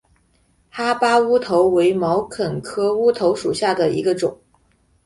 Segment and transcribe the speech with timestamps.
[0.71, 4.35] 哈巴乌头为毛茛科乌头属下的一个种。